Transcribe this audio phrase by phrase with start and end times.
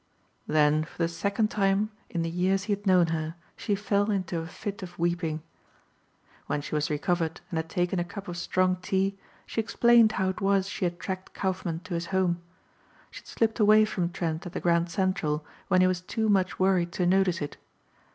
[0.47, 4.39] Then for the second time in the years he had known her she fell into
[4.39, 5.43] a fit of weeping.
[6.47, 10.29] When she was recovered and had taken a cup of strong tea she explained how
[10.29, 12.41] it was she had tracked Kaufmann to his home.
[13.11, 16.57] She had slipped away from Trent at the Grand Central when he was too much
[16.57, 17.57] worried to notice it.